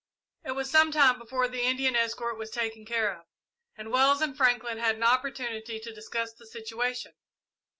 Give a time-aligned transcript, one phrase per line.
[0.43, 3.25] It was some time before the Indian escort was taken care of,
[3.77, 7.13] and Wells and Franklin had an opportunity to discuss the situation.